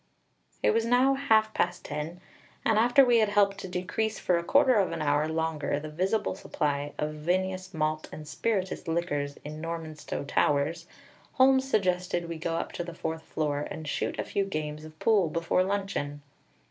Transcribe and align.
It 0.63 0.71
was 0.71 0.83
now 0.83 1.13
half 1.13 1.53
past 1.53 1.85
ten, 1.85 2.21
and 2.65 2.79
after 2.79 3.05
we 3.05 3.19
had 3.19 3.29
helped 3.29 3.59
to 3.59 3.67
decrease 3.67 4.17
for 4.17 4.35
a 4.39 4.43
quarter 4.43 4.73
of 4.73 4.91
an 4.91 4.99
hour 4.99 5.27
longer 5.27 5.79
the 5.79 5.91
visible 5.91 6.33
supply 6.33 6.93
of 6.97 7.13
vinous, 7.13 7.71
malt, 7.71 8.09
and 8.11 8.27
spirituous 8.27 8.87
liquors 8.87 9.37
in 9.45 9.61
Normanstow 9.61 10.25
Towers, 10.27 10.87
Holmes 11.33 11.69
suggested 11.69 12.27
we 12.27 12.39
go 12.39 12.55
up 12.55 12.71
to 12.71 12.83
the 12.83 12.95
fourth 12.95 13.21
floor 13.21 13.67
and 13.69 13.87
shoot 13.87 14.17
a 14.17 14.23
few 14.23 14.43
games 14.43 14.85
of 14.85 14.97
pool 14.97 15.29
before 15.29 15.63
luncheon. 15.63 16.23